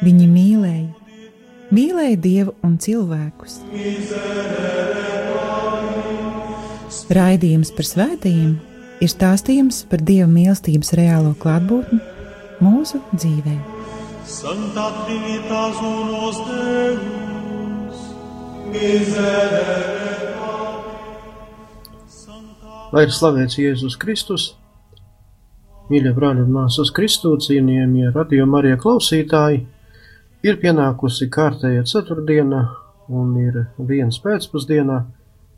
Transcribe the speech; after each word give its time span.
Viņi 0.00 0.26
mīlēja, 0.32 0.88
mīlēja 1.76 2.16
Dievu 2.24 2.54
un 2.64 2.78
cilvēkus. 2.80 3.58
Raidījums 7.10 7.72
par 7.76 7.88
svētījumiem 7.88 8.56
ir 9.04 9.12
stāstījums 9.12 9.82
par 9.90 10.00
Dieva 10.04 10.28
mīlestības 10.30 10.94
reālo 10.96 11.34
klātbūtni 11.42 12.00
mūsu 12.64 13.00
dzīvē. 13.12 13.56
Santa 14.30 14.88
Trinitas 15.02 15.80
unos 15.84 16.40
Deus, 16.48 18.04
miserere 18.70 20.00
Lai 22.90 23.04
ir 23.06 23.12
slavēts 23.14 23.54
Jēzus 23.54 23.94
Kristus, 24.02 24.44
mīļie 25.92 26.10
brāļi 26.16 26.42
un 26.42 26.56
māsas 26.56 26.90
Kristū, 26.94 27.36
cienījamie 27.38 28.08
radio 28.10 28.48
Marija 28.50 28.80
klausītāji, 28.82 29.60
ir 30.46 30.60
pienākusi 30.62 31.28
kārtēja 31.32 31.86
ceturtdiena 31.88 32.62
un 33.08 33.34
ir 33.40 33.64
viens 33.78 34.20
pēcpusdienā. 34.22 35.00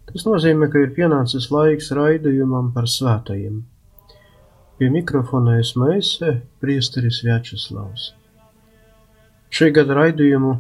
Tas 0.09 0.27
nozīmē, 0.27 0.69
ka 0.73 0.83
ir 0.83 0.97
pienācis 0.97 1.51
laiks 1.55 1.93
raidījumam 1.97 2.73
par 2.75 2.89
svētajiem. 2.91 3.63
Pie 4.79 4.89
mikrofona 4.91 5.61
es, 5.61 5.77
priesteris 6.61 7.23
Vjačeslavs. 7.23 8.11
Šī 9.53 9.69
gada 9.77 9.95
raidījumu 10.01 10.57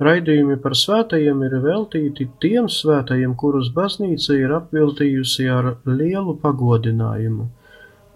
Raidījumi 0.00 0.54
par 0.64 0.72
svētajiem 0.80 1.42
ir 1.44 1.54
veltīti 1.60 2.24
tiem 2.40 2.70
svētajiem, 2.72 3.34
kurus 3.36 3.68
baznīca 3.74 4.38
ir 4.38 4.54
apviltījusi 4.56 5.44
ar 5.52 5.74
lielu 5.84 6.38
pagodinājumu, 6.40 7.50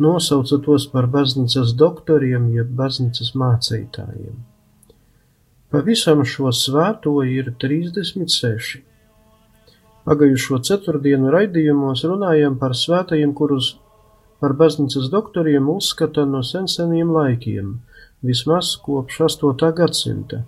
nosauca 0.00 0.59
tos 0.64 0.89
par 0.94 1.11
baznīcas 1.12 1.77
doktoriem 1.83 2.48
jeb 2.56 2.72
baznīcas 2.78 3.34
mācītājiem. 3.37 4.41
Pavisam 5.75 6.20
šo 6.22 6.53
svēto 6.55 7.12
ir 7.27 7.48
36. 7.58 8.77
Pagājušo 10.06 10.61
ceturtdienu 10.69 11.33
raidījumos 11.34 12.05
runājam 12.06 12.55
par 12.61 12.77
svētajiem, 12.78 13.33
kurus 13.34 13.72
par 14.39 14.55
baznīcas 14.61 15.08
doktoriem 15.11 15.66
uzskata 15.72 16.28
no 16.31 16.44
senseniem 16.47 17.11
laikiem, 17.16 17.72
vismaz 18.22 18.70
kopš 18.84 19.19
8. 19.27 19.72
gadsimta. 19.81 20.44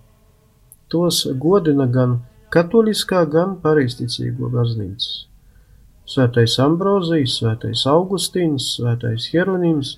Tos 0.95 1.25
godina 1.43 1.89
gan 1.99 2.21
katoliskā, 2.55 3.25
gan 3.27 3.59
pareizticīgo 3.67 4.53
baznīcas. 4.55 5.25
Svētais 6.07 6.55
Ambrozijs, 6.63 7.41
Svētais 7.41 7.83
Augustīns, 7.91 8.77
Svētais 8.77 9.27
Hieronims, 9.33 9.97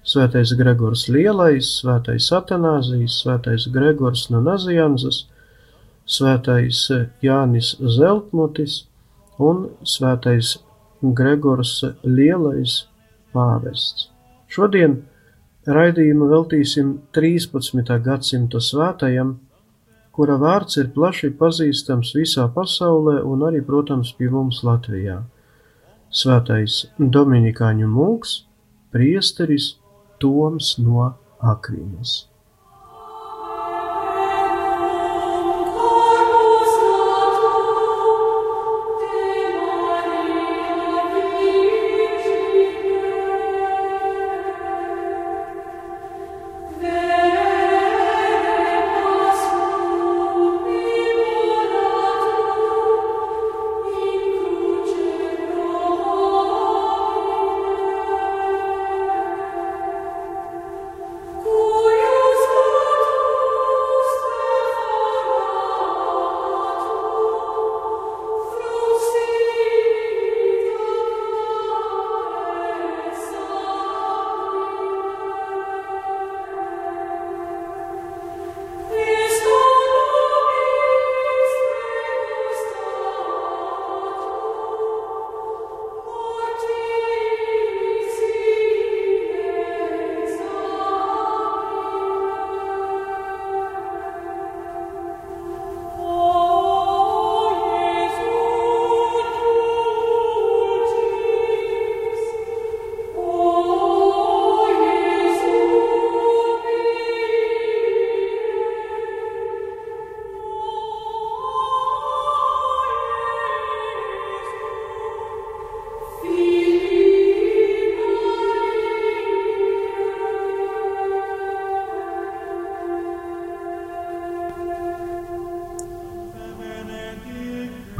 Svētais 0.00 0.54
Gregors 0.56 1.08
Lielais, 1.12 1.66
Svētais 1.82 2.30
Atanāzijs, 2.32 3.18
Svētais 3.20 3.66
Gregors 3.72 4.28
no 4.32 4.40
Nazianzas, 4.40 5.26
Svētais 6.08 6.86
Jānis 7.20 7.74
Zeltmutis 7.98 8.86
un 9.38 9.66
Svētais 9.84 10.56
Gregors 11.02 11.74
Lielais 12.02 12.86
pāvests. 13.34 14.08
Šodien 14.48 15.02
raidījumu 15.68 16.30
veltīsim 16.32 16.94
13. 17.12 17.92
gadsimta 18.00 18.60
svētajam, 18.64 19.36
kura 20.16 20.38
vārds 20.40 20.80
ir 20.80 20.88
plaši 20.96 21.30
pazīstams 21.36 22.14
visā 22.16 22.48
pasaulē 22.54 23.20
un 23.20 23.44
arī, 23.46 23.60
protams, 23.64 24.14
pie 24.16 24.30
mums 24.32 24.64
Latvijā. 24.64 25.20
Svētais 26.10 26.86
Dominikāņu 26.98 27.86
mūks, 27.86 28.34
priesteris 28.90 29.74
Toms 30.20 30.78
no 30.78 31.16
Akvinas. 31.40 32.29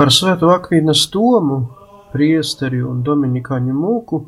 Par 0.00 0.08
Svēto 0.08 0.48
Akvīnas 0.48 1.02
Tomu, 1.12 1.56
priesteri 2.08 2.78
un 2.80 3.02
dominikāņu 3.04 3.74
mūku 3.76 4.20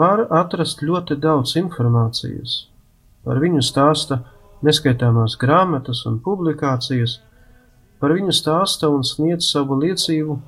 var 0.00 0.24
atrast 0.34 0.80
ļoti 0.82 1.14
daudz 1.22 1.52
informācijas. 1.60 2.54
Par 3.22 3.38
viņu 3.38 3.62
stāsta 3.62 4.18
neskaitāmās 4.66 5.36
grāmatas 5.38 6.00
un 6.10 6.16
publikācijas, 6.24 7.14
par 8.02 8.16
viņu 8.18 8.34
stāsta 8.34 8.90
un 8.90 9.06
sniedz 9.06 9.52
savu 9.52 9.78
liecību 9.84 10.40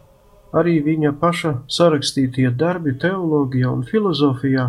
arī 0.59 0.75
viņa 0.89 1.15
paša 1.23 1.55
sarakstītie 1.77 2.51
darbi 2.65 2.97
teoloģijā 2.99 3.71
un 3.71 3.87
filozofijā, 3.93 4.67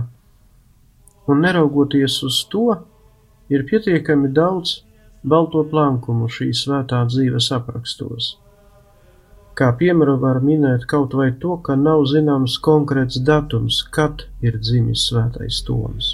un 1.25 1.43
neraugoties 1.47 2.21
uz 2.29 2.43
to, 2.53 2.77
ir 3.49 3.65
pietiekami 3.73 4.29
daudz 4.37 4.83
balto 5.25 5.65
plankumu 5.73 6.29
šī 6.29 6.53
svētā 6.61 7.01
dzīves 7.09 7.49
aprakstos. 7.57 8.35
Kā 9.53 9.67
piemēru 9.77 10.15
var 10.17 10.39
minēt 10.41 10.87
kaut 10.89 11.13
vai 11.13 11.27
to, 11.41 11.59
ka 11.65 11.75
nav 11.77 12.07
zināms 12.09 12.55
konkrēts 12.67 13.19
datums, 13.21 13.83
kad 13.93 14.25
ir 14.41 14.57
dzimis 14.57 15.03
svētais 15.11 15.59
Toms. 15.67 16.07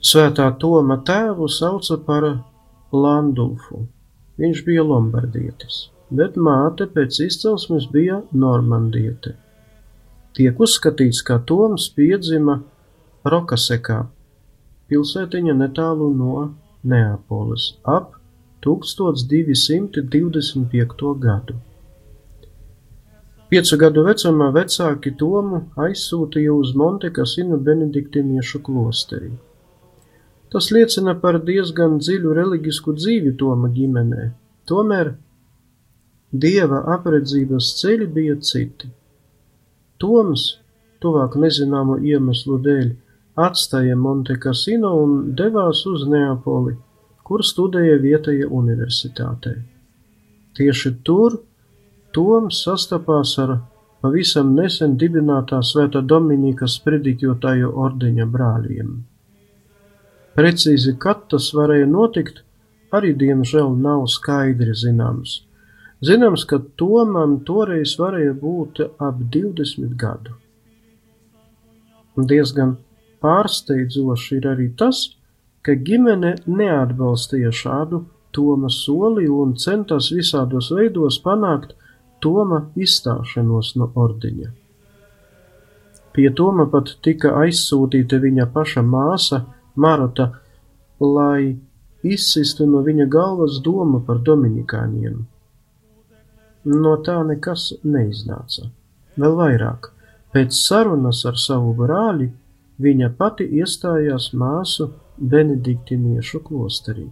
Svētā 0.00 0.46
Toma 0.62 0.96
tēvu 1.04 1.48
sauca 1.52 1.98
par 2.08 2.26
Landulfu. 2.92 3.82
Viņš 4.40 4.64
bija 4.64 4.84
lombardietis, 4.88 5.90
bet 6.08 6.40
māte 6.40 6.88
pēc 6.96 7.20
izcelsmes 7.26 7.90
bija 7.92 8.22
normandiete. 8.32 9.34
Tiek 10.36 10.56
uzskatīts, 10.60 11.20
ka 11.24 11.36
Toms 11.48 11.90
piedzima 11.96 12.62
Rokasekā, 13.28 14.02
pilsētiņa 14.88 15.60
netālu 15.60 16.12
no 16.16 16.50
Neapolis 16.86 17.74
ap 17.84 18.15
1225. 18.66 21.14
gadu. 21.24 21.54
Piecu 23.46 23.76
gadu 23.78 24.02
vecumā 24.02 24.48
vecāki 24.54 25.12
Tomu 25.18 25.60
aizsūtīja 25.78 26.50
uz 26.50 26.72
Montekasinu 26.74 27.58
benediktiniešu 27.68 28.58
klosterī. 28.66 29.30
Tas 30.50 30.72
liecina 30.74 31.14
par 31.22 31.38
diezgan 31.46 32.00
dziļu 32.02 32.34
reliģisku 32.40 32.90
dzīvi 32.98 33.36
Toma 33.38 33.70
ģimenē, 33.76 34.22
tomēr 34.66 35.12
dieva 36.44 36.82
apredzības 36.96 37.70
ceļi 37.80 38.06
bija 38.18 38.36
citi. 38.50 38.90
Toms, 40.02 40.42
tuvāk 41.02 41.38
nezināmu 41.38 42.00
iemeslu 42.02 42.58
dēļ, 42.66 42.88
atstāja 43.46 43.94
Montekasino 44.00 44.90
un 45.04 45.10
devās 45.38 45.86
uz 45.86 46.02
Neapoli, 46.10 46.74
kur 47.26 47.42
studēja 47.42 47.98
vietējā 48.02 48.46
universitātē. 48.60 49.56
Tieši 50.56 50.92
tur 51.04 51.40
Toms 52.16 52.62
sastapās 52.64 53.34
ar 53.42 53.58
pavisam 54.00 54.54
nesen 54.56 54.94
dibinātā 55.00 55.58
Svētā 55.66 56.00
Dominikas 56.12 56.78
prediķotāju 56.84 57.72
ordeņa 57.86 58.26
brāļiem. 58.32 58.94
Precīzi, 60.36 60.94
kad 61.00 61.26
tas 61.32 61.50
varēja 61.56 61.88
notikt, 61.90 62.40
arī 62.96 63.12
diemžēl 63.20 63.74
nav 63.82 64.06
skaidri 64.12 64.72
zināms. 64.76 65.42
Zināms, 66.04 66.44
ka 66.48 66.60
Tomam 66.78 67.38
toreiz 67.48 67.96
varēja 68.00 68.34
būt 68.40 68.82
ap 68.86 69.20
20 69.36 69.96
gadu. 70.00 70.36
Diezgan 72.16 72.76
pārsteidzoši 73.24 74.38
ir 74.38 74.50
arī 74.52 74.70
tas, 74.78 75.15
ka 75.66 75.74
ģimene 75.74 76.36
neatbalstīja 76.46 77.50
šādu 77.62 78.04
Toma 78.36 78.68
soli 78.68 79.24
un 79.32 79.54
centās 79.56 80.10
visādos 80.12 80.68
veidos 80.76 81.16
panākt 81.24 81.72
Toma 82.22 82.60
izstāšanos 82.76 83.72
no 83.80 83.88
ordiņa. 84.04 84.50
Pie 86.12 86.26
Toma 86.38 86.66
pat 86.72 86.92
tika 87.04 87.32
aizsūtīta 87.42 88.20
viņa 88.22 88.46
paša 88.52 88.82
māsa 88.86 89.40
Marta, 89.76 90.26
lai 91.00 91.56
izsistu 92.14 92.66
no 92.70 92.82
viņa 92.86 93.06
galvas 93.12 93.58
domu 93.64 94.00
par 94.06 94.22
dominikāņiem. 94.28 95.16
No 96.76 96.94
tā 97.08 97.16
nekas 97.26 97.70
neiznāca. 97.84 98.68
Vēl 99.16 99.34
vairāk, 99.40 99.90
pēc 100.32 100.56
sarunas 100.56 101.24
ar 101.28 101.36
savu 101.40 101.74
brāli, 101.76 102.30
viņa 102.82 103.10
pati 103.18 103.48
iestājās 103.60 104.30
māsu 104.36 104.90
benediktiniešu 105.18 106.40
klosterī. 106.46 107.10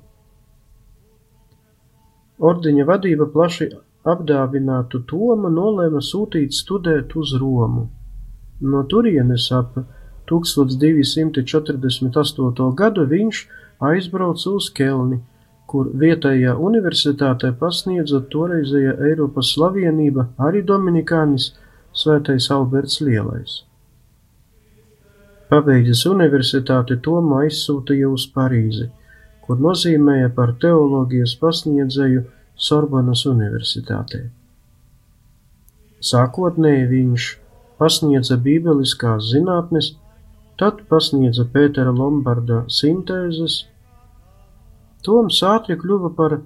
Ordiņa 2.39 2.85
vadība 2.89 3.27
plaši 3.33 3.69
apdāvinātu 4.13 4.99
Tomu 5.11 5.49
nolēma 5.51 6.01
sūtīt 6.05 6.53
studēt 6.53 7.17
uz 7.17 7.35
Romu. 7.41 7.89
No 8.61 8.83
turienes 8.91 9.53
ap 9.53 9.79
1248. 10.31 12.75
gadu 12.81 13.07
viņš 13.13 13.37
aizbrauca 13.91 14.49
uz 14.51 14.67
Kelni, 14.79 15.19
kur 15.67 15.85
vietējā 16.05 16.53
universitātē 16.69 17.49
pasniedza 17.61 18.19
toreizējā 18.33 18.93
Eiropas 19.11 19.47
slavienība 19.57 20.23
arī 20.49 20.61
Dominikānis 20.63 21.45
Svētais 21.95 22.51
Alberts 22.51 23.01
Lielais. 23.01 23.65
Pabeidzis 25.55 26.01
universitāti 26.11 26.97
Tomu 26.99 27.37
aizsūtīja 27.45 28.09
uz 28.11 28.25
Parīzi, 28.35 28.89
kur 29.47 29.61
nozīmēja 29.63 30.33
par 30.35 30.51
teoloģijas 30.59 31.35
pasniedzēju 31.39 32.23
Sorbonas 32.69 33.23
universitātē. 33.31 34.25
Sākotnēji 36.09 36.89
viņš 36.91 37.29
pasniedza 37.79 38.41
bībeliskās 38.49 39.31
zinātnes, 39.31 39.93
tad 40.59 40.83
pasniedza 40.91 41.47
Pētera 41.55 41.95
Lombarda 42.03 42.65
sintēzes. 42.81 43.61
Toms 45.07 45.39
ātri 45.55 45.79
kļuva 45.79 46.11
par 46.19 46.39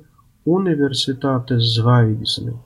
universitātes 0.58 1.74
zvaigzni, 1.78 2.58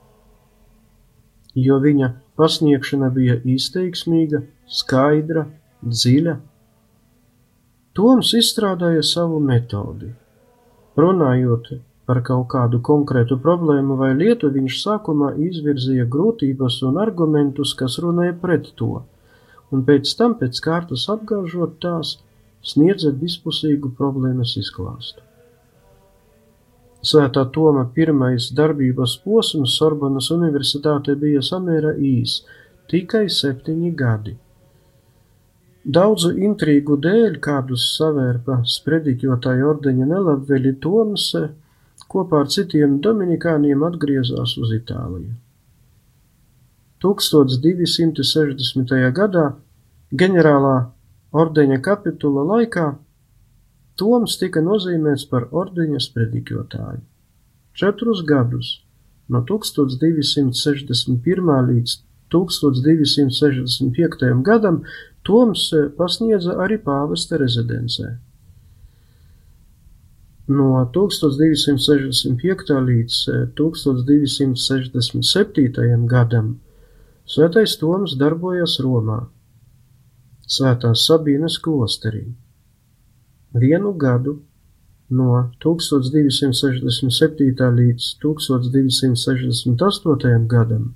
jo 1.55 1.81
viņa 1.87 2.13
pasniegšana 2.35 3.13
bija 3.15 3.39
izteiksmīga, 3.55 4.43
skaidra, 4.67 5.47
dziļa. 5.83 6.35
Toms 7.93 8.33
izstrādāja 8.39 9.03
savu 9.05 9.39
metodi. 9.43 10.09
Runājot 10.97 11.73
par 12.07 12.19
kaut 12.27 12.47
kādu 12.51 12.79
konkrētu 12.83 13.37
problēmu 13.43 13.97
vai 13.99 14.11
lietu, 14.17 14.49
viņš 14.53 14.79
sākumā 14.81 15.33
izvirzīja 15.47 16.05
grūtības 16.15 16.81
un 16.89 16.99
argumentus, 17.01 17.73
kas 17.79 17.99
runāja 18.03 18.35
pret 18.41 18.71
to, 18.79 19.03
un 19.71 19.83
pēc 19.87 20.15
tam, 20.19 20.37
pēc 20.39 20.59
kārtas 20.63 21.05
apgāžot 21.13 21.77
tās, 21.83 22.17
sniedza 22.63 23.11
vispusīgu 23.19 23.93
problēmas 23.97 24.55
izklāstu. 24.59 25.21
Svētā 27.03 27.43
Toma 27.51 27.83
pirmais 27.95 28.45
darbības 28.55 29.17
posms 29.25 29.73
Sorbonas 29.75 30.29
universitātē 30.31 31.17
bija 31.19 31.41
samērā 31.43 31.97
īs- 31.99 32.37
tikai 32.91 33.25
septiņi 33.27 33.91
gadi. 33.95 34.37
Daudzu 35.83 36.29
intrīgu 36.39 36.95
dēļ, 37.03 37.41
kādus 37.43 37.89
savērpa 37.97 38.61
sprediķotāja 38.71 39.65
ordeņa 39.67 40.05
nelabveļi 40.07 40.79
Toms, 40.79 41.35
kopā 42.07 42.39
ar 42.45 42.51
citiem 42.53 43.01
dominikāniem 43.03 43.83
atgriezās 43.83 44.55
uz 44.63 44.71
Itāliju. 44.77 45.33
1260. 47.03 48.95
gadā 49.11 49.59
ģenerālā 50.15 50.87
ordeņa 51.35 51.83
kapitula 51.83 52.47
laikā 52.53 52.95
Toms 53.99 54.39
tika 54.39 54.63
nozīmēts 54.63 55.27
par 55.27 55.51
ordeņa 55.51 55.99
sprediķotāju. 55.99 57.03
Četrus 57.75 58.23
gadus, 58.23 58.87
no 59.27 59.43
1261. 59.49 61.67
līdz 61.73 61.99
1265. 62.33 64.43
gadam, 64.43 64.83
Toms 65.23 65.71
pasniedza 65.97 66.53
arī 66.59 66.77
pāvesta 66.83 67.37
rezidencē. 67.39 68.17
No 70.47 70.89
1265. 70.91 72.81
līdz 72.89 73.29
1267. 73.55 75.79
Eh, 75.79 75.97
gadam 76.07 76.59
Svētais 77.23 77.79
Toms 77.79 78.17
darbojas 78.19 78.75
Romā, 78.83 79.31
Svētās 80.43 81.07
Sabīnes 81.07 81.55
klosterī. 81.63 82.35
Vienu 83.55 83.95
gadu 83.95 84.43
no 85.09 85.47
1267. 85.63 87.71
līdz 87.79 88.19
1268. 88.19 90.43
gadam 90.51 90.91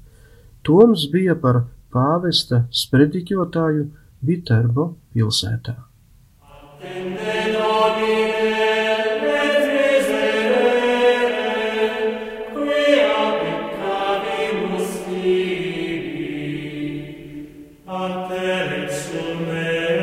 Toms 0.67 1.05
bija 1.13 1.36
par 1.39 1.62
pāvesta 1.95 2.65
sprediķotāju 2.83 3.86
Viterbo 4.27 4.89
pilsētā. 5.15 5.77
Exaudi 6.83 8.27
Christem 19.07 19.47
supplicandum 19.47 19.97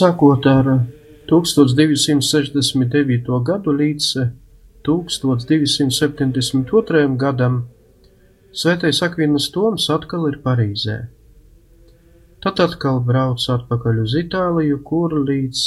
Sākot 0.00 0.46
ar 0.48 0.64
1269. 1.28 3.28
gadu 3.44 3.72
līdz 3.76 4.32
1272. 4.86 7.16
gadam, 7.20 7.68
Svētais 8.50 9.02
Akvinas 9.04 9.50
Toms 9.52 9.90
atkal 9.92 10.24
ir 10.30 10.38
Parīzē. 10.46 10.96
Tad 12.40 12.56
atkal 12.64 12.96
brauc 13.04 13.44
atpakaļ 13.56 14.00
uz 14.06 14.12
Itāliju, 14.22 14.78
kur 14.88 15.10
līdz 15.20 15.60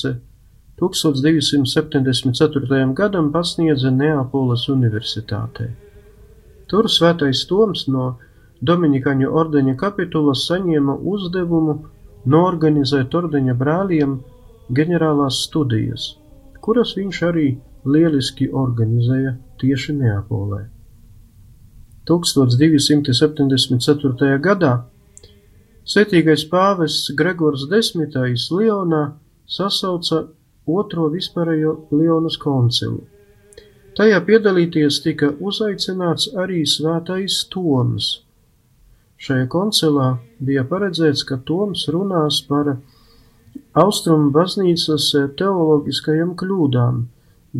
1274. 0.81 2.89
gadam 2.97 3.29
pasniedza 3.37 3.89
Neapoles 3.93 4.65
universitātē. 4.73 5.69
Tur 6.73 6.89
Svētais 6.89 7.45
Toms 7.51 7.85
no 7.85 8.17
Dominikāņu 8.65 9.29
ordeņa 9.29 9.77
kapitulas 9.77 10.49
saņēma 10.49 10.97
uzdevumu 11.13 11.93
noorganizēt 12.29 13.15
ordeņa 13.15 13.53
brāļiem 13.59 14.19
ģenerālās 14.77 15.35
studijas, 15.47 16.03
kuras 16.63 16.95
viņš 16.97 17.17
arī 17.29 17.47
lieliski 17.85 18.45
organizēja 18.51 19.31
tieši 19.61 19.93
Neapolē. 19.99 20.61
1274. 22.07 24.39
gadā 24.43 24.73
Svetīgais 25.83 26.43
pāvests 26.47 27.11
Gregors 27.19 27.63
Desmitais 27.71 28.43
Lionā 28.55 29.03
sasauca 29.47 30.17
otro 30.67 31.09
vispārējo 31.11 31.87
Lionas 31.91 32.37
koncilu. 32.39 33.03
Tajā 33.97 34.19
piedalīties 34.25 35.01
tika 35.03 35.33
uzaicināts 35.43 36.29
arī 36.39 36.63
svētais 36.65 37.43
Toms, 37.51 38.23
Šajā 39.23 39.45
koncilā 39.47 40.07
bija 40.43 40.65
paredzēts, 40.67 41.21
ka 41.23 41.37
Toms 41.47 41.85
runās 41.95 42.41
par 42.49 42.73
Austrumu 43.79 44.33
baznīcas 44.35 45.05
teoloģiskajām 45.39 46.33
kļūdām, 46.41 46.97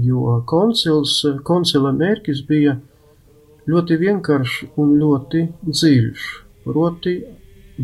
jo 0.08 0.34
koncils, 0.50 1.14
koncila 1.48 1.94
mērķis 1.96 2.42
bija 2.50 2.76
ļoti 3.70 4.00
vienkāršs 4.02 4.76
un 4.82 4.92
ļoti 5.00 5.46
dziļš, 5.70 6.28
proti 6.66 7.16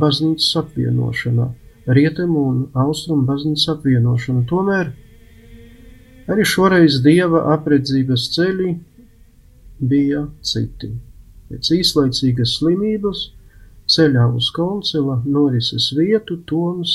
baznīcas 0.04 0.52
apvienošana, 0.66 1.48
rietumu 1.88 2.46
un 2.52 2.62
austrumu 2.84 3.30
baznīcas 3.32 3.72
apvienošana. 3.78 4.46
Tomēr 4.52 4.92
arī 6.28 6.46
šoreiz 6.46 7.00
dieva 7.06 7.48
apredzības 7.56 8.28
ceļi 8.36 8.76
bija 9.80 10.28
citi. 10.44 10.92
Pēc 11.50 11.76
īslaicīgas 11.80 12.60
slimības 12.60 13.30
Ceļā 13.90 14.28
uz 14.38 14.52
koncila 14.54 15.16
norises 15.26 15.90
vietu 15.98 16.38
Toms 16.50 16.92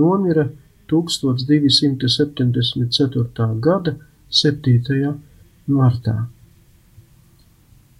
nomira 0.00 0.44
1274. 0.92 3.48
gada 3.66 3.92
7. 4.30 5.14
martā. 5.66 6.16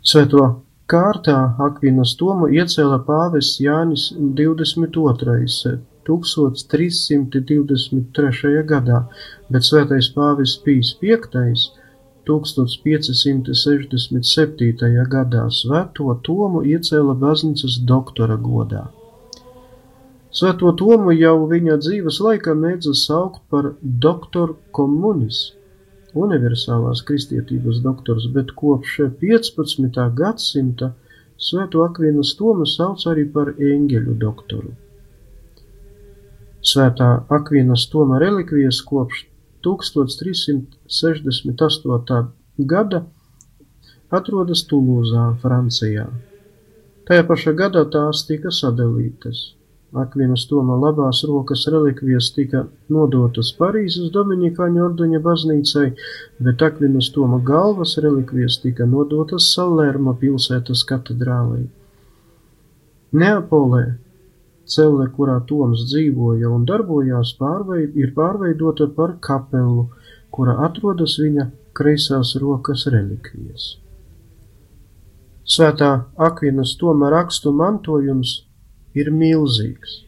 Svēto 0.09 0.43
kārtā 0.89 1.39
Akvinas 1.67 2.13
Tomu 2.21 2.47
iecēla 2.55 2.99
pāvests 3.09 3.61
Jānis 3.61 4.05
22. 4.17 5.79
1323. 6.09 8.63
gadā, 8.71 8.99
bet 9.53 9.63
svētais 9.67 10.09
pāvests 10.15 10.63
Pīs 10.65 10.89
V 11.03 11.05
1567. 12.29 15.07
gadā 15.15 15.45
Svēto 15.59 16.07
Tomu 16.29 16.59
iecēla 16.75 17.15
baznīcas 17.23 17.75
doktora 17.91 18.37
godā. 18.49 18.85
Svēto 20.39 20.69
Tomu 20.77 21.11
jau 21.17 21.39
viņa 21.51 21.75
dzīves 21.85 22.17
laikā 22.21 22.53
mēdza 22.55 22.93
saukt 23.01 23.41
par 23.53 23.65
doktoru 23.83 24.55
komunis, 24.77 25.39
universālās 26.15 27.03
kristietības 27.09 27.77
doktors, 27.85 28.27
bet 28.35 28.53
kopš 28.61 28.91
15. 29.23 29.99
gadsimta 30.21 30.93
Svēto 31.39 31.87
Akvīnas 31.87 32.35
Tomu 32.37 32.67
sauc 32.67 33.07
arī 33.09 33.25
par 33.33 33.55
eņģeļu 33.57 34.15
doktoru. 34.21 34.71
Svētā 36.69 37.11
Akvīnas 37.33 37.87
Toma 37.93 38.19
relikvijas 38.21 38.83
kopš 38.85 39.25
1368. 39.65 42.27
gada 42.73 43.01
atrodas 44.11 44.61
Tulūzā, 44.71 45.25
Francijā. 45.43 46.07
Tajā 47.09 47.23
pašā 47.29 47.53
gadā 47.57 47.83
tās 47.93 48.27
tika 48.29 48.51
sadalītas. 48.53 49.39
Akvinas 49.97 50.43
Toma 50.51 50.75
labās 50.77 51.23
rokas 51.25 51.63
relikvijas 51.73 52.27
tika 52.37 52.67
nodotas 52.93 53.55
Parīzes 53.57 54.11
Dominikāņu 54.13 54.83
ordeņa 54.85 55.21
baznīcai, 55.25 55.87
bet 56.45 56.65
Akvinas 56.67 57.09
Toma 57.15 57.39
galvas 57.41 57.95
relikvijas 58.05 58.59
tika 58.61 58.85
nodotas 58.85 59.49
Salerma 59.55 60.13
pilsētas 60.21 60.83
katedrālei. 60.91 61.65
Neapolē 63.17 63.87
Celle, 64.69 65.09
kurā 65.17 65.39
Toms 65.49 65.87
dzīvoja 65.89 66.51
un 66.53 66.67
darbojās, 66.69 67.35
pārveid, 67.41 67.97
ir 67.97 68.13
pārveidota 68.17 68.89
par 68.97 69.17
kapelu, 69.25 69.89
kura 70.35 70.59
atrodas 70.67 71.17
viņa 71.23 71.49
kreisās 71.79 72.35
rokas 72.43 72.85
relikvijas. 72.93 73.77
Svētā 75.49 75.93
Akvinas 76.21 76.75
Toma 76.77 77.09
rakstu 77.15 77.55
mantojums 77.57 78.35
ir 78.99 79.09
milzīgs. 79.15 80.03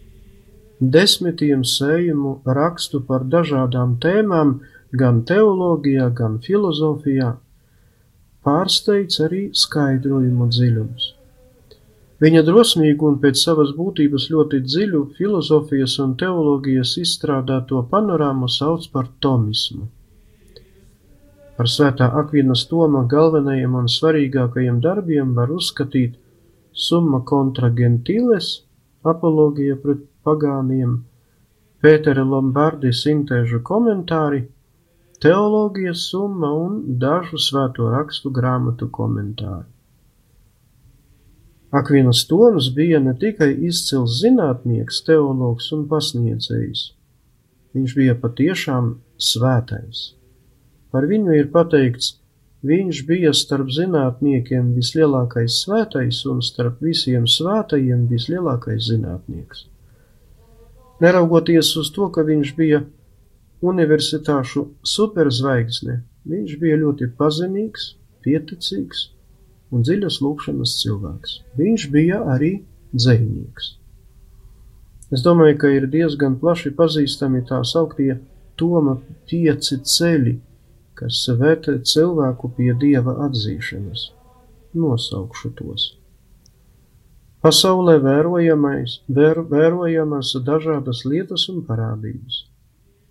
Desmitiem 0.80 1.62
sējumu 1.64 2.34
rakstu 2.58 3.00
par 3.08 3.24
dažādām 3.34 3.96
tēmām, 4.04 4.58
gan 4.92 5.22
teoloģijā, 5.28 6.10
gan 6.20 6.38
filozofijā, 6.44 7.30
pārsteidz 8.44 9.20
arī 9.26 9.42
skaidrojumu 9.62 10.48
dziļums. 10.52 11.08
Viņa 12.20 12.42
drosmīgu 12.44 13.06
un 13.08 13.14
pēc 13.20 13.40
savas 13.40 13.70
būtības 13.76 14.26
ļoti 14.32 14.60
dziļu 14.66 14.98
filozofijas 15.16 15.94
un 16.04 16.12
teoloģijas 16.20 16.98
izstrādāto 17.00 17.80
panorāmu 17.92 18.48
sauc 18.52 18.84
par 18.92 19.08
tomismu. 19.24 19.86
Par 21.56 21.68
svētā 21.68 22.10
Akvinas 22.20 22.66
Toma 22.68 23.06
galvenajiem 23.08 23.78
un 23.82 23.88
svarīgākajiem 23.94 24.82
darbiem 24.84 25.32
var 25.38 25.52
uzskatīt 25.52 26.18
Summa 26.72 27.22
contra 27.30 27.72
gentiles, 27.80 28.52
apologija 29.02 29.80
pret 29.80 30.04
pagāniem, 30.24 31.00
Pētera 31.80 32.22
Lombardi 32.28 32.92
sintēžu 32.92 33.62
komentāri, 33.64 34.42
teoloģijas 35.24 36.02
summa 36.12 36.50
un 36.52 36.80
dažu 37.00 37.40
svēto 37.40 37.88
rakstu 37.92 38.32
grāmatu 38.38 38.88
komentāri. 38.92 39.64
Akvinas 41.70 42.26
Toms 42.26 42.74
bija 42.74 42.98
ne 42.98 43.12
tikai 43.14 43.52
izcils 43.68 44.16
zinātnieks, 44.18 44.96
teologs 45.06 45.68
un 45.76 45.84
pasniedzējs, 45.92 46.80
viņš 47.78 47.92
bija 47.94 48.16
patiešām 48.18 48.88
svētais. 49.26 50.00
Par 50.90 51.06
viņu 51.06 51.36
ir 51.38 51.52
pateikts, 51.52 52.16
viņš 52.66 53.02
bija 53.06 53.30
starp 53.38 53.70
zinātniekiem 53.76 54.72
vislielākais 54.80 55.60
svētais 55.62 56.24
un 56.32 56.42
starp 56.42 56.82
visiem 56.82 57.30
svētajiem 57.30 58.02
vislielākais 58.10 58.90
zinātnieks. 58.90 59.62
Neraugoties 61.00 61.70
uz 61.78 61.92
to, 61.94 62.10
ka 62.10 62.26
viņš 62.26 62.52
bija 62.58 62.82
universitāšu 63.62 64.66
superzvaigzne, 64.96 66.00
viņš 66.34 66.58
bija 66.66 66.82
ļoti 66.82 67.12
pazemīgs, 67.14 67.92
pieticīgs 68.26 69.06
un 69.70 69.84
dziļas 69.86 70.18
lūkšanas 70.24 70.76
cilvēks. 70.82 71.36
Viņš 71.58 71.86
bija 71.94 72.20
arī 72.34 72.52
dzejnieks. 72.94 73.76
Es 75.14 75.24
domāju, 75.26 75.56
ka 75.62 75.70
ir 75.74 75.88
diezgan 75.90 76.36
plaši 76.38 76.72
pazīstami 76.78 77.42
tā 77.46 77.62
sauktie 77.66 78.20
Toma 78.60 78.98
pieci 79.30 79.78
ceļi, 79.80 80.34
kas 80.98 81.22
vērtē 81.40 81.78
cilvēku 81.92 82.50
pie 82.58 82.74
dieva 82.82 83.16
atzīšanas. 83.26 84.10
Nosaukšu 84.76 85.50
tos. 85.58 85.86
Pasaulē 87.40 87.96
vērojamais, 88.04 88.98
vēr, 89.08 89.40
vērojamas 89.48 90.34
dažādas 90.44 91.06
lietas 91.08 91.48
un 91.48 91.64
parādības. 91.64 92.44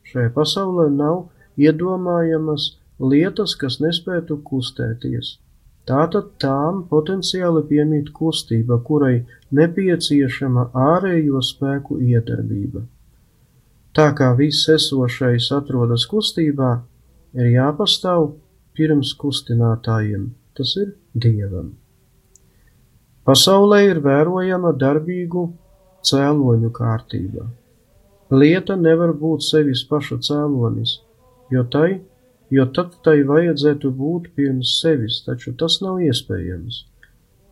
Šajā 0.05 0.29
pasaulē 0.35 0.85
nav 0.93 1.23
iedomājamas 1.57 2.75
lietas, 3.01 3.57
kas 3.57 3.79
nespētu 3.81 4.37
kustēties 4.45 5.39
Tātad 5.89 6.35
tām 6.37 6.83
potenciāli 6.89 7.63
piemīt 7.65 8.11
kustība, 8.13 8.77
kurai 8.85 9.23
nepieciešama 9.57 10.67
ārējo 10.77 11.41
spēku 11.41 11.97
iedarbība. 12.05 12.83
Tā 13.97 14.11
kā 14.13 14.27
viss 14.37 14.69
esošais 14.69 15.47
atrodas 15.55 16.05
kustībā, 16.11 16.69
ir 17.33 17.47
jāpastāv 17.55 18.27
pirms 18.77 19.15
kustinātājiem, 19.17 20.29
tas 20.53 20.75
ir 20.77 20.93
Dievam. 21.17 21.71
Pasaulē 23.25 23.81
ir 23.87 24.03
vērojama 24.05 24.75
darbīgu 24.77 25.47
cēloņu 26.05 26.69
kārtība. 26.77 27.47
Lieta 28.29 28.77
nevar 28.77 29.15
būt 29.17 29.41
sevis 29.47 29.81
paša 29.89 30.19
cēlonis, 30.29 30.99
jo 31.49 31.65
tai 31.73 31.99
jo 32.53 32.65
tad 32.75 32.95
tai 33.05 33.21
vajadzētu 33.29 33.91
būt 33.95 34.31
pirms 34.37 34.77
sevis, 34.81 35.21
taču 35.25 35.53
tas 35.57 35.79
nav 35.85 35.99
iespējams. 36.05 36.85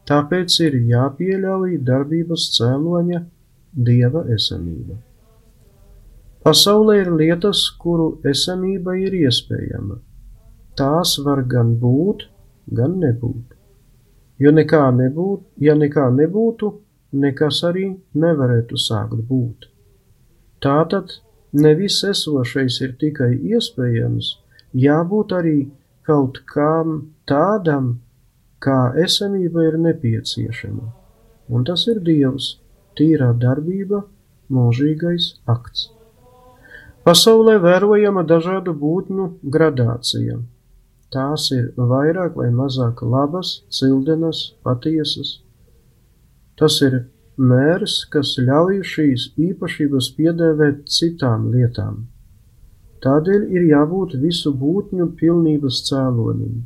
Tāpēc 0.08 0.54
ir 0.63 0.77
jāpieļauj 0.94 1.77
darbības 1.88 2.48
cēloņa 2.58 3.22
dieva 3.89 4.24
esamība. 4.34 4.96
Pasaulē 6.48 7.01
ir 7.01 7.12
lietas, 7.20 7.66
kuru 7.82 8.22
esamība 8.32 8.96
ir 8.96 9.18
iespējama. 9.18 10.00
Tās 10.80 11.18
var 11.25 11.42
gan 11.51 11.74
būt, 11.82 12.24
gan 12.79 13.00
nebūt. 13.01 13.55
Jo 14.40 14.53
nekā 14.53 14.83
nebūt, 14.96 15.44
ja 15.60 15.74
nekā 15.75 16.07
nebūtu, 16.16 16.70
nekas 17.12 17.64
arī 17.68 17.90
nevarētu 18.16 18.79
sākt 18.79 19.25
būt. 19.27 19.68
Tātad 20.64 21.18
nevis 21.51 22.00
esošais 22.07 22.79
ir 22.86 22.94
tikai 23.01 23.33
iespējams, 23.51 24.36
jābūt 24.77 25.33
arī 25.37 25.57
kaut 26.07 26.42
kam 26.53 27.00
tādam, 27.29 27.98
kā 28.63 28.94
esamība 29.03 29.68
ir 29.68 29.77
nepieciešama, 29.81 30.87
un 31.53 31.68
tas 31.68 31.85
ir 31.92 32.01
Dievs, 32.05 32.55
tīrā 32.98 33.33
darbība, 33.42 34.03
mūžīgais 34.53 35.33
akts. 35.53 35.90
Pasaulē 37.07 37.57
vērojama 37.63 38.25
dažādu 38.27 38.74
būtņu 38.75 39.27
gradācija. 39.55 40.42
Tās 41.13 41.46
ir 41.55 41.70
vairāk 41.77 42.35
vai 42.35 42.50
mazāk 42.51 43.00
labas, 43.13 43.61
cildenas, 43.72 44.42
patiesas. 44.68 45.37
Tas 46.59 46.81
ir 46.83 46.98
mērs, 47.37 48.01
kas 48.11 48.33
ļauj 48.42 48.81
šīs 48.92 49.29
īpašības 49.40 50.11
piedēvēt 50.18 50.83
citām 50.92 51.48
lietām. 51.53 52.07
Tādēļ 53.05 53.44
ir 53.53 53.68
jābūt 53.70 54.16
visu 54.22 54.53
būtņu 54.57 55.12
pilnības 55.20 55.83
cēlonim, 55.90 56.64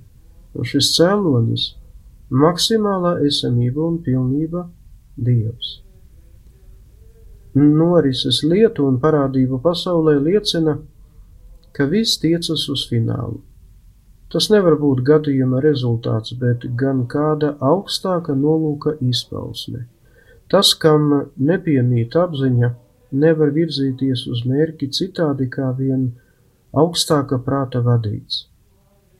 un 0.55 0.67
šis 0.71 0.93
cēlonis- 0.95 1.65
maksimālā 2.43 3.17
esamība 3.27 3.87
un 3.87 3.97
pilnība- 4.05 4.69
Dievs. 5.27 5.81
Norises 7.55 8.43
lietu 8.47 8.87
un 8.87 8.99
parādību 8.99 9.59
pasaulē 9.61 10.15
liecina, 10.23 10.77
ka 11.73 11.85
viss 11.85 12.19
tiecas 12.19 12.69
uz 12.69 12.87
finālu. 12.89 13.41
Tas 14.31 14.47
nevar 14.49 14.77
būt 14.79 15.03
gadījuma 15.03 15.59
rezultāts, 15.59 16.31
bet 16.39 16.63
gan 16.79 17.05
kāda 17.07 17.57
augstāka 17.59 18.31
nolūka 18.31 18.95
izpausme. 19.03 19.85
Tas, 20.47 20.73
kam 20.73 21.11
nepiemīt 21.39 22.15
apziņa, 22.15 22.71
nevar 23.11 23.51
virzīties 23.55 24.25
uz 24.31 24.43
mērķi 24.47 24.89
citādi 24.95 25.47
kā 25.51 25.71
vien 25.77 26.09
augstāka 26.71 27.41
prāta 27.45 27.81
vadīts. 27.83 28.45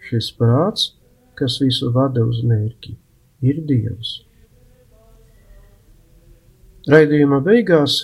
Šis 0.08 0.32
prāts, 0.38 0.92
kas 1.36 1.60
visu 1.62 1.92
vada 1.96 2.24
uz 2.26 2.42
mērķi, 2.48 2.96
ir 3.42 3.62
Dievs. 3.68 4.22
Raidījuma 6.90 7.42
beigās 7.46 7.98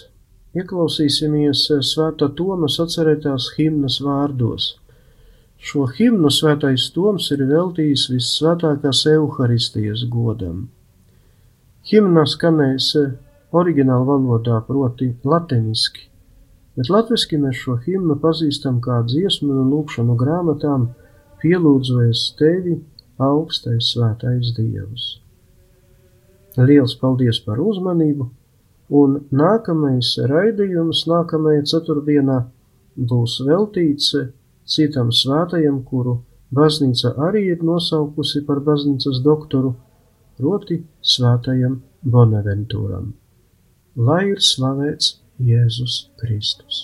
ieklausīsimies 0.58 1.64
Svētā 1.92 2.30
Toma 2.38 2.70
sacerētās 2.70 3.54
himnas 3.58 3.98
vārdos. 4.06 4.76
Šo 5.58 5.88
himnu 5.90 6.30
Svētais 6.30 6.92
Toms 6.94 7.32
ir 7.34 7.42
veltījis 7.50 8.06
vissvētākās 8.14 9.02
evaharistijas 9.10 10.04
godam. 10.14 10.68
Himna 11.90 12.28
skanēs 12.30 12.92
oriģināla 13.56 14.06
valodā, 14.08 14.60
proti 14.68 15.12
latiniski, 15.24 16.08
bet 16.78 16.90
latviski 16.92 17.40
mēs 17.42 17.62
šo 17.64 17.78
himnu 17.86 18.18
pazīstam 18.24 18.82
kā 18.84 19.02
dziesmu 19.08 19.54
un 19.64 19.72
lūkšanu 19.74 20.18
grāmatām 20.20 20.90
Pielūdzoties 21.38 22.22
tevi, 22.40 22.80
augstais 23.22 23.92
svētais 23.94 24.56
Dievs. 24.58 25.20
Liels 26.58 26.96
paldies 26.98 27.38
par 27.46 27.62
uzmanību, 27.62 28.26
un 28.98 29.20
nākamais 29.30 30.16
raidījums 30.32 31.04
nākamajā 31.12 31.68
ceturtdienā 31.74 32.40
būs 33.12 33.38
veltīts 33.46 34.16
citam 34.66 35.14
svētajam, 35.14 35.84
kuru 35.86 36.18
baznīca 36.58 37.14
arī 37.28 37.46
ir 37.54 37.64
nosaukusi 37.70 38.44
par 38.50 38.64
baznīcas 38.66 39.22
doktoru, 39.22 39.76
proti 40.42 40.82
svētajam 41.14 41.82
Bonaventūram. 42.02 43.14
Lai 43.98 44.28
ir 44.30 44.42
slavēts 44.46 45.16
Jēzus 45.42 45.94
Kristus. 46.22 46.84